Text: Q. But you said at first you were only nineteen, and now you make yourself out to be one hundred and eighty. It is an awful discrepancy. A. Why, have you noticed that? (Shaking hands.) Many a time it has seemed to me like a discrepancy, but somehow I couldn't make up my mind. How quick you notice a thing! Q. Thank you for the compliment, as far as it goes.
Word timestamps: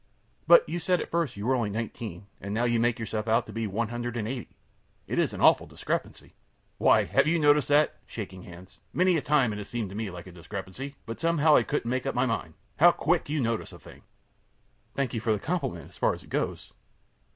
Q. 0.01 0.07
But 0.47 0.67
you 0.67 0.79
said 0.79 0.99
at 0.99 1.11
first 1.11 1.37
you 1.37 1.45
were 1.45 1.53
only 1.53 1.69
nineteen, 1.69 2.25
and 2.41 2.55
now 2.55 2.63
you 2.63 2.79
make 2.79 2.97
yourself 2.97 3.27
out 3.27 3.45
to 3.45 3.53
be 3.53 3.67
one 3.67 3.89
hundred 3.89 4.17
and 4.17 4.27
eighty. 4.27 4.57
It 5.05 5.19
is 5.19 5.31
an 5.31 5.41
awful 5.41 5.67
discrepancy. 5.67 6.25
A. 6.25 6.31
Why, 6.79 7.03
have 7.03 7.27
you 7.27 7.37
noticed 7.37 7.67
that? 7.67 7.93
(Shaking 8.07 8.41
hands.) 8.41 8.79
Many 8.93 9.15
a 9.15 9.21
time 9.21 9.53
it 9.53 9.59
has 9.59 9.69
seemed 9.69 9.89
to 9.89 9.95
me 9.95 10.09
like 10.09 10.25
a 10.25 10.31
discrepancy, 10.31 10.95
but 11.05 11.19
somehow 11.19 11.55
I 11.55 11.61
couldn't 11.61 11.91
make 11.91 12.07
up 12.07 12.15
my 12.15 12.25
mind. 12.25 12.55
How 12.77 12.91
quick 12.91 13.29
you 13.29 13.39
notice 13.39 13.71
a 13.71 13.77
thing! 13.77 13.99
Q. 13.99 14.03
Thank 14.95 15.13
you 15.13 15.19
for 15.19 15.33
the 15.33 15.37
compliment, 15.39 15.89
as 15.89 15.97
far 15.97 16.15
as 16.15 16.23
it 16.23 16.31
goes. 16.31 16.73